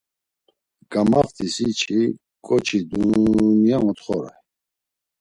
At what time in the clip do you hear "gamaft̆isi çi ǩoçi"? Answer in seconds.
0.91-2.79